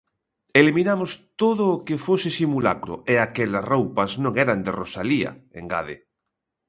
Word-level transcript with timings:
Eliminamos 0.61 1.11
todo 1.41 1.63
o 1.75 1.81
que 1.85 2.01
fose 2.05 2.29
simulacro, 2.39 2.93
e 3.11 3.15
aquelas 3.17 3.67
roupas 3.73 4.11
non 4.23 4.33
eran 4.43 4.59
de 4.65 4.71
Rosalía, 4.79 5.31
engade. 5.59 5.95